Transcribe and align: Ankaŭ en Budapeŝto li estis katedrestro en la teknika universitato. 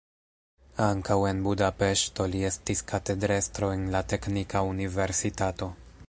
Ankaŭ 0.83 1.17
en 1.31 1.43
Budapeŝto 1.47 2.25
li 2.31 2.41
estis 2.49 2.81
katedrestro 2.91 3.69
en 3.75 3.83
la 3.97 4.01
teknika 4.15 4.63
universitato. 4.71 5.69